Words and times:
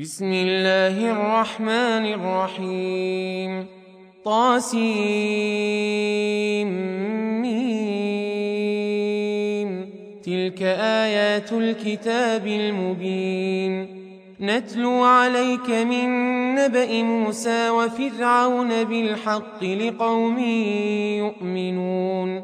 بسم 0.00 0.32
الله 0.32 1.10
الرحمن 1.10 2.14
الرحيم. 2.14 3.66
طاسيم. 4.24 4.86
تلك 10.24 10.62
آيات 10.62 11.52
الكتاب 11.52 12.46
المبين. 12.46 13.86
نتلو 14.40 15.04
عليك 15.04 15.70
من 15.70 16.08
نبأ 16.54 17.02
موسى 17.02 17.70
وفرعون 17.70 18.84
بالحق 18.84 19.64
لقوم 19.64 20.38
يؤمنون. 21.18 22.42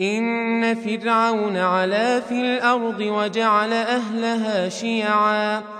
إن 0.00 0.74
فرعون 0.74 1.56
علا 1.56 2.20
في 2.20 2.34
الأرض 2.34 3.00
وجعل 3.00 3.72
أهلها 3.72 4.68
شيعاً. 4.68 5.79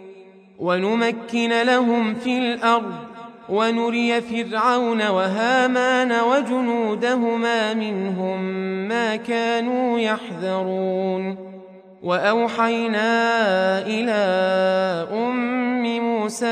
ونمكن 0.61 1.61
لهم 1.61 2.13
في 2.15 2.37
الأرض 2.37 2.93
ونري 3.49 4.21
فرعون 4.21 5.07
وهامان 5.07 6.11
وجنودهما 6.11 7.73
منهم 7.73 8.41
ما 8.87 9.15
كانوا 9.15 9.99
يحذرون 9.99 11.51
وأوحينا 12.03 13.07
إلى 13.87 14.21
أم 15.13 15.99
موسى 15.99 16.45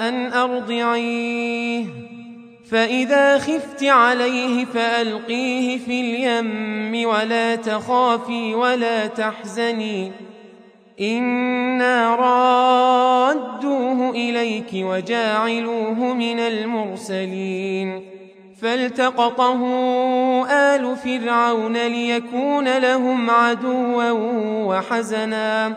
أن 0.00 0.32
أرضعيه 0.32 1.86
فإذا 2.70 3.38
خفت 3.38 3.84
عليه 3.84 4.64
فألقيه 4.64 5.78
في 5.78 6.00
اليم 6.00 7.08
ولا 7.08 7.56
تخافي 7.56 8.54
ولا 8.54 9.06
تحزني 9.06 10.12
إنا 11.00 12.14
رادوه 12.14 14.10
إليك 14.10 14.70
وجاعلوه 14.74 16.14
من 16.14 16.38
المرسلين 16.38 18.02
فالتقطه 18.62 19.60
آل 20.50 20.96
فرعون 20.96 21.86
ليكون 21.86 22.78
لهم 22.78 23.30
عدوا 23.30 24.10
وحزنا 24.66 25.74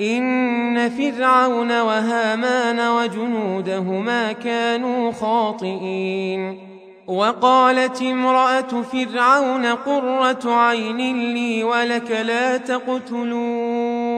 إن 0.00 0.90
فرعون 0.90 1.80
وهامان 1.80 2.80
وجنودهما 2.80 4.32
كانوا 4.32 5.12
خاطئين 5.12 6.68
وقالت 7.06 8.02
امرأة 8.02 8.82
فرعون 8.92 9.66
قرة 9.66 10.52
عين 10.52 11.32
لي 11.34 11.64
ولك 11.64 12.10
لا 12.10 12.56
تقتلوه 12.56 14.17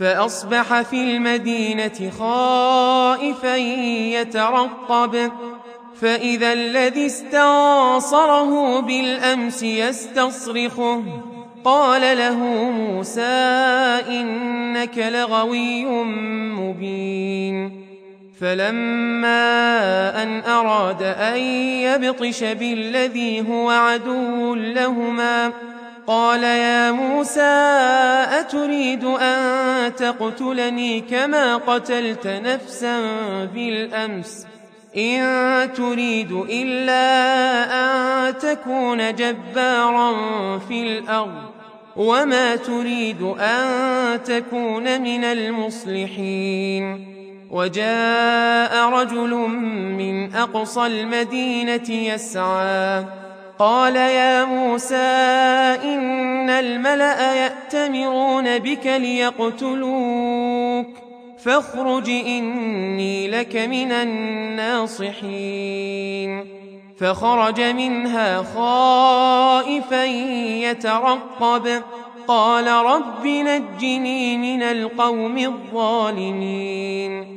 فأصبح 0.00 0.82
في 0.82 1.16
المدينة 1.16 2.10
خائفا 2.18 3.56
يترقب. 3.56 5.30
فإذا 6.00 6.52
الذي 6.52 7.06
استنصره 7.06 8.80
بالأمس 8.80 9.62
يستصرخه. 9.62 11.02
قال 11.64 12.18
له 12.18 12.38
موسى 12.70 13.20
إنك 14.08 14.98
لغوي 14.98 15.84
مبين. 16.54 17.86
فلما 18.40 20.22
أن 20.22 20.40
أراد 20.40 21.02
أن 21.02 21.36
يبطش 21.36 22.44
بالذي 22.44 23.48
هو 23.48 23.70
عدو 23.70 24.54
لهما 24.54 25.52
قال 26.06 26.42
يا 26.42 26.90
موسى 26.92 27.40
أتريد 28.40 29.04
أن 29.04 29.94
تقتلني 29.94 31.00
كما 31.00 31.56
قتلت 31.56 32.26
نفسا 32.26 33.00
بالأمس؟ 33.44 34.46
إن 34.96 35.72
تريد 35.72 36.32
إلا 36.32 37.04
أن 37.74 38.38
تكون 38.38 39.14
جبارا 39.14 40.12
في 40.58 40.82
الأرض 40.82 41.42
وما 41.96 42.56
تريد 42.56 43.22
أن 43.22 44.22
تكون 44.22 45.02
من 45.02 45.24
المصلحين. 45.24 47.06
وجاء 47.50 48.88
رجل 48.88 49.30
من 49.98 50.34
أقصى 50.34 50.86
المدينة 50.86 51.90
يسعى 51.90 53.04
قال 53.58 53.96
يا 53.96 54.44
موسى 54.44 54.96
إن 55.84 56.50
الملأ 56.50 57.34
يأتمرون 57.34 58.58
بك 58.58 58.86
ليقتلوك 58.86 60.86
فاخرج 61.38 62.10
إني 62.10 63.28
لك 63.28 63.56
من 63.56 63.92
الناصحين. 63.92 65.26
فخرج 66.98 67.60
منها 67.60 68.42
خائفا 68.42 70.04
يترقب 70.64 71.82
قال 72.28 72.66
رب 72.66 73.26
نجني 73.26 74.36
من 74.36 74.62
القوم 74.62 75.38
الظالمين. 75.38 77.36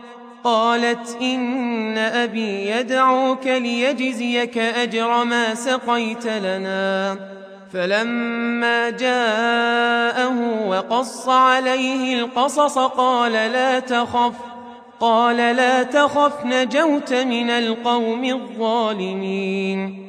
قالت 0.44 1.16
إن 1.22 1.98
أبي 1.98 2.70
يدعوك 2.70 3.46
ليجزيك 3.46 4.58
أجر 4.58 5.24
ما 5.24 5.54
سقيت 5.54 6.26
لنا. 6.26 7.16
فلما 7.72 8.90
جاءه 8.90 10.66
وقص 10.68 11.28
عليه 11.28 12.20
القصص 12.20 12.78
قال 12.78 13.32
لا 13.32 13.78
تخف 13.78 14.34
قال 15.00 15.36
لا 15.36 15.82
تخف 15.82 16.44
نجوت 16.44 17.12
من 17.12 17.50
القوم 17.50 18.24
الظالمين. 18.24 20.08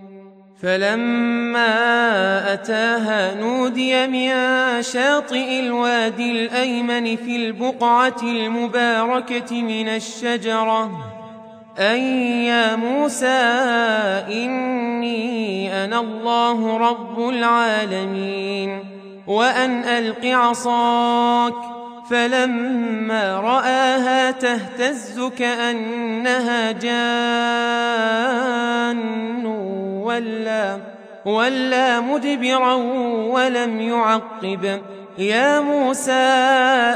فلما 0.61 1.73
أتاها 2.53 3.35
نودي 3.35 4.07
من 4.07 4.31
شاطئ 4.81 5.59
الوادي 5.59 6.31
الأيمن 6.31 7.15
في 7.15 7.35
البقعة 7.35 8.21
المباركة 8.23 9.61
من 9.61 9.87
الشجرة 9.87 10.91
أن 11.79 11.97
يا 12.45 12.75
موسى 12.75 13.41
إني 14.29 15.85
أنا 15.85 15.99
الله 15.99 16.77
رب 16.77 17.29
العالمين 17.29 18.79
وأن 19.27 19.83
ألق 19.83 20.25
عصاك. 20.25 21.81
فلما 22.11 23.39
رآها 23.39 24.31
تهتز 24.31 25.21
كأنها 25.37 26.71
جان 26.71 28.21
ولا 30.11 30.77
ولا 31.25 31.99
مدبرا 31.99 32.73
ولم 33.33 33.81
يعقب. 33.81 34.81
يا 35.17 35.59
موسى 35.59 36.11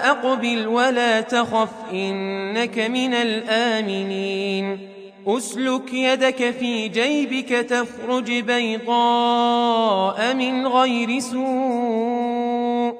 أقبل 0.06 0.68
ولا 0.68 1.22
تخف 1.22 1.70
إنك 1.92 2.80
من 2.80 3.14
الآمنين. 3.14 4.80
أسلك 5.28 5.94
يدك 5.94 6.52
في 6.52 6.88
جيبك 6.88 7.50
تخرج 7.50 8.32
بيضاء 8.32 10.34
من 10.34 10.68
غير 10.68 11.20
سوء. 11.20 12.96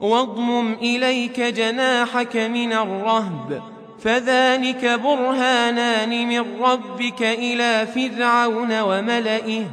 واضمم 0.00 0.74
إليك 0.74 1.40
جناحك 1.40 2.36
من 2.36 2.72
الرهب. 2.72 3.62
فذلك 4.02 5.00
برهانان 5.04 6.28
من 6.28 6.62
ربك 6.62 7.22
إلى 7.22 7.86
فرعون 7.86 8.80
وملئه 8.80 9.64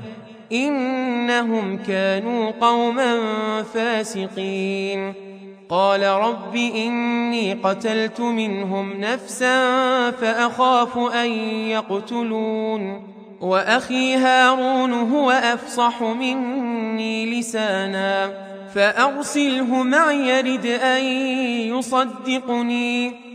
إنهم 0.52 1.78
كانوا 1.78 2.52
قوما 2.62 3.18
فاسقين. 3.74 5.14
قال 5.70 6.04
رب 6.04 6.56
إني 6.56 7.54
قتلت 7.54 8.22
منهم 8.22 8.94
نفسا 9.00 10.12
فأخاف 10.12 10.98
أن 10.98 11.32
يقتلون. 11.70 13.16
وأخي 13.42 14.16
هارون 14.16 14.94
هو 14.94 15.32
أفصح 15.32 16.02
مني 16.02 17.40
لسانا 17.40 18.32
فأرسله 18.76 19.84
معي 19.84 20.30
يرد 20.30 20.66
أن 20.66 21.04
يصدقني. 21.78 23.35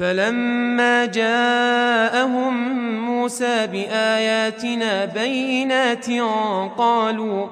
فلما 0.00 1.06
جاءهم 1.06 2.54
موسى 3.06 3.66
بآياتنا 3.66 5.04
بينات 5.04 6.06
قالوا 6.78 7.46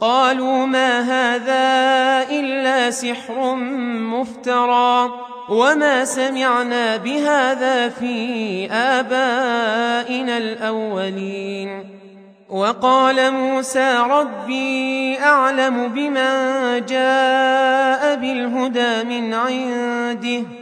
قالوا 0.00 0.66
ما 0.66 1.00
هذا 1.00 2.30
إلا 2.30 2.90
سحر 2.90 3.54
مفترى 4.14 5.10
وما 5.48 6.04
سمعنا 6.04 6.96
بهذا 6.96 7.88
في 7.88 8.66
آبائنا 8.72 10.38
الأولين. 10.38 11.84
وقال 12.48 13.30
موسى 13.30 13.98
ربي 14.10 15.18
أعلم 15.20 15.88
بمن 15.88 16.26
جاء 16.86 18.16
بالهدى 18.16 19.04
من 19.04 19.34
عنده 19.34 20.61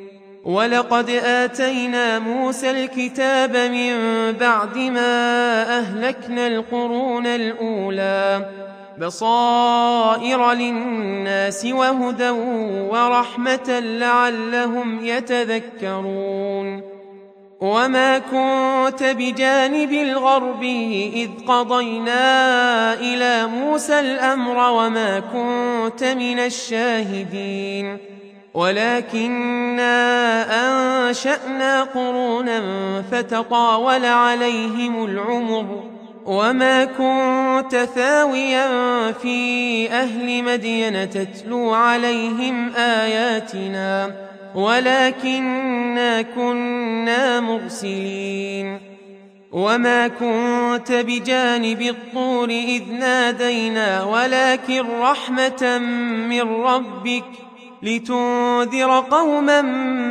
ولقد 0.43 1.09
آتينا 1.09 2.19
موسى 2.19 2.71
الكتاب 2.71 3.57
من 3.57 3.93
بعد 4.31 4.77
ما 4.77 5.63
أهلكنا 5.79 6.47
القرون 6.47 7.27
الأولى 7.27 8.45
بصائر 9.01 10.51
للناس 10.51 11.65
وهدى 11.65 12.29
ورحمة 12.89 13.79
لعلهم 13.79 15.05
يتذكرون 15.05 16.81
وما 17.61 18.19
كنت 18.19 19.03
بجانب 19.03 19.91
الغرب 19.91 20.63
إذ 21.13 21.29
قضينا 21.47 22.93
إلى 22.93 23.47
موسى 23.47 23.99
الأمر 23.99 24.71
وما 24.71 25.19
كنت 25.19 26.03
من 26.03 26.39
الشاهدين 26.39 27.97
ولكنا 28.53 29.91
أنشأنا 31.07 31.83
قرونا 31.83 32.61
فتطاول 33.11 34.05
عليهم 34.05 35.05
العمر 35.05 35.83
وما 36.25 36.85
كنت 36.85 37.75
ثاويا 37.95 39.11
في 39.11 39.89
أهل 39.91 40.43
مدين 40.43 41.09
تتلو 41.09 41.73
عليهم 41.73 42.73
آياتنا 42.75 44.15
ولكنا 44.55 46.21
كنا 46.21 47.39
مرسلين 47.39 48.79
وما 49.51 50.07
كنت 50.07 50.91
بجانب 50.91 51.81
الطور 51.81 52.49
إذ 52.49 52.83
نادينا 52.99 54.03
ولكن 54.03 54.85
رحمة 55.01 55.77
من 56.29 56.41
ربك 56.41 57.50
لتنذر 57.83 58.99
قوما 58.99 59.61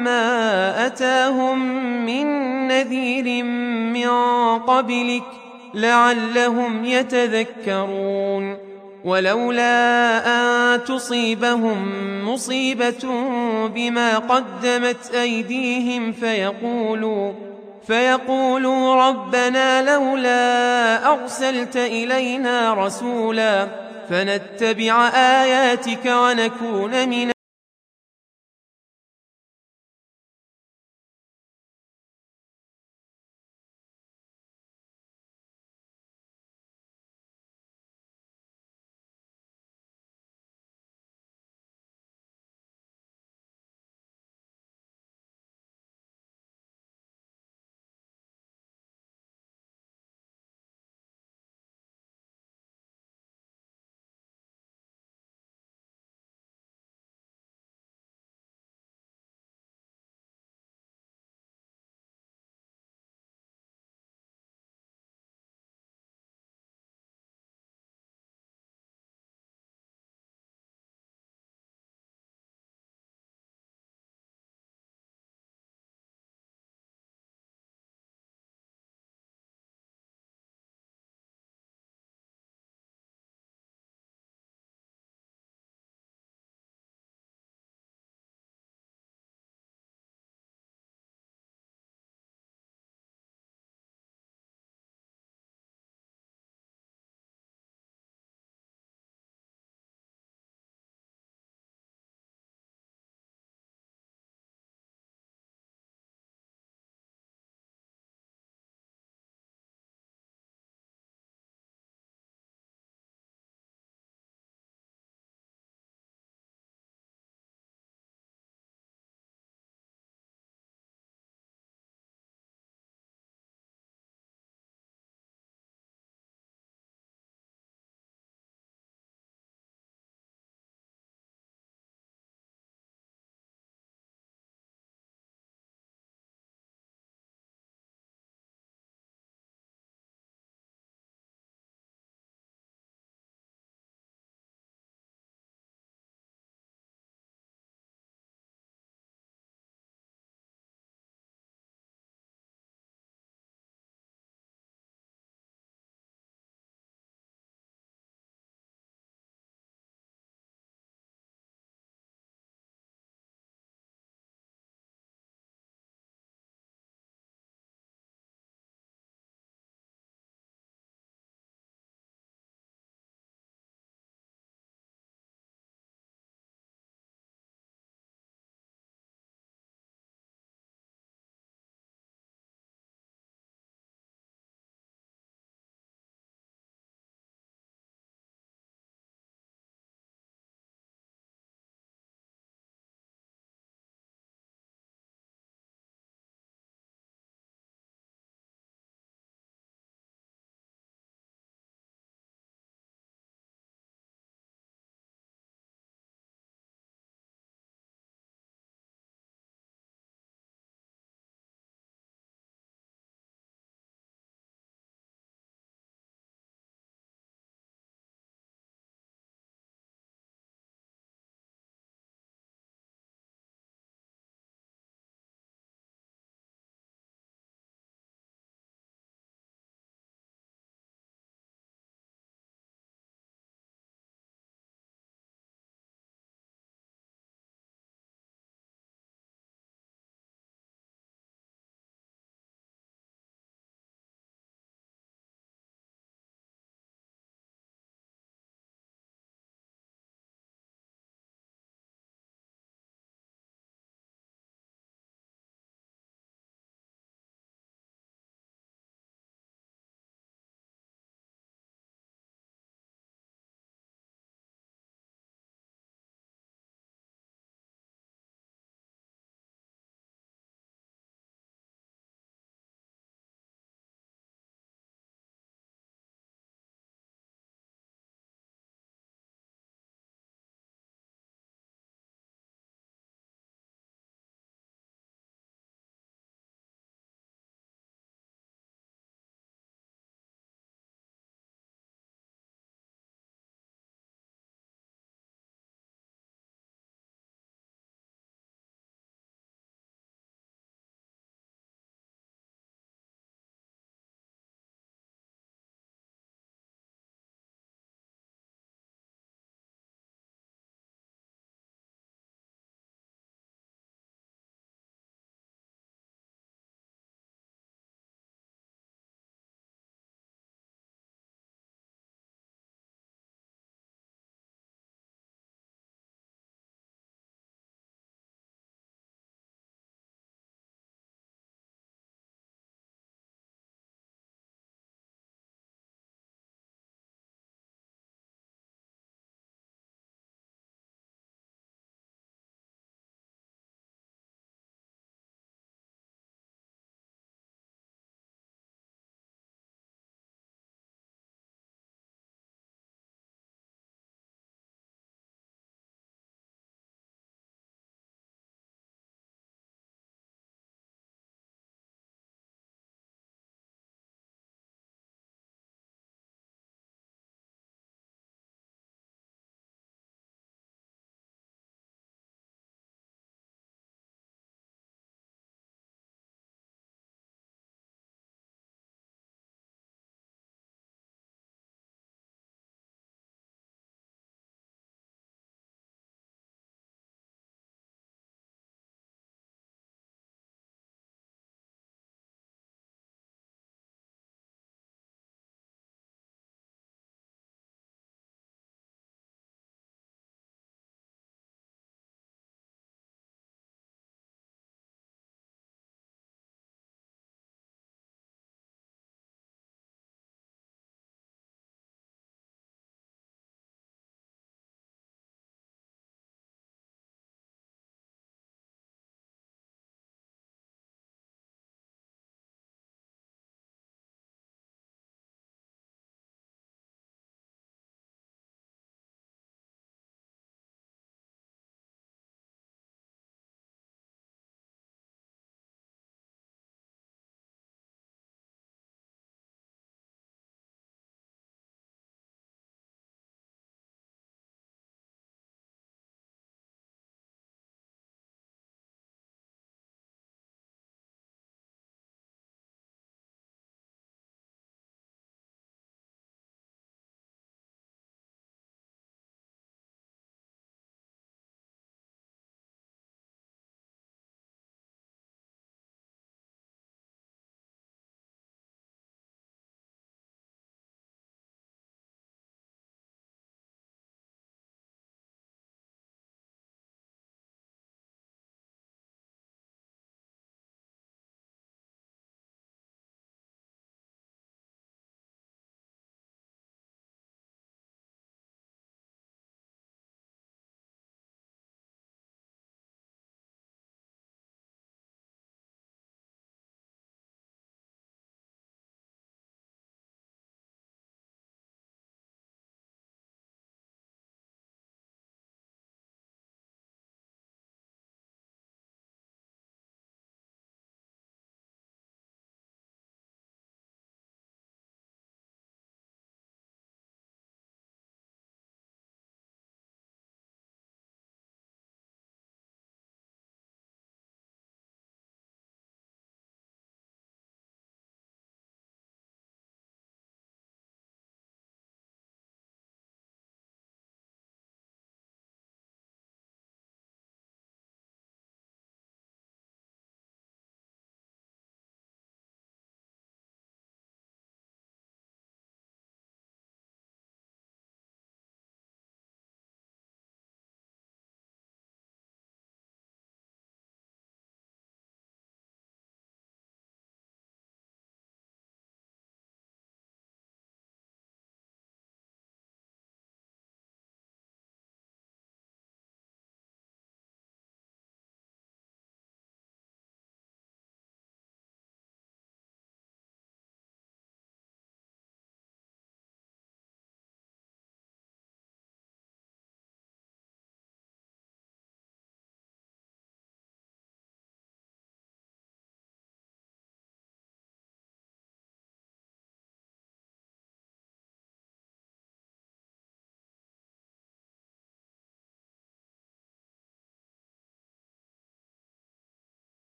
ما 0.00 0.86
أتاهم 0.86 1.58
من 2.06 2.26
نذير 2.68 3.44
من 3.44 4.08
قبلك 4.58 5.22
لعلهم 5.74 6.84
يتذكرون 6.84 8.56
ولولا 9.04 10.26
أن 10.26 10.84
تصيبهم 10.84 11.88
مصيبة 12.28 13.08
بما 13.74 14.18
قدمت 14.18 15.14
أيديهم 15.14 16.12
فيقولوا 16.12 17.32
فيقولوا 17.86 19.08
ربنا 19.08 19.94
لولا 19.94 21.12
أرسلت 21.12 21.76
إلينا 21.76 22.74
رسولا 22.74 23.68
فنتبع 24.10 25.08
آياتك 25.08 26.06
ونكون 26.06 27.08
من 27.08 27.30